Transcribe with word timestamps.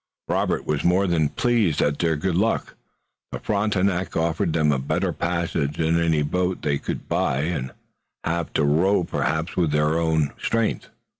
Robert 0.27 0.65
was 0.65 0.83
more 0.83 1.05
than 1.05 1.29
pleased 1.29 1.79
at 1.79 1.99
their 1.99 2.15
good 2.15 2.33
luck. 2.33 2.73
The 3.31 3.39
Frontenac 3.39 4.17
offered 4.17 4.51
them 4.53 4.71
a 4.71 4.79
better 4.79 5.13
passage 5.13 5.77
than 5.77 5.99
any 5.99 6.23
boat 6.23 6.63
they 6.63 6.79
could 6.79 7.07
buy 7.07 7.41
and 7.41 7.71
have 8.23 8.51
to 8.53 8.63
row 8.63 9.03
perhaps 9.03 9.55
with 9.55 9.69
their 9.69 9.99
own 9.99 10.31
strength. 10.41 10.89